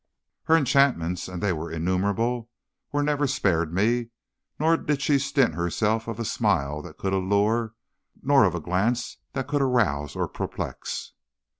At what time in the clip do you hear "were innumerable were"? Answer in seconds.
1.53-3.03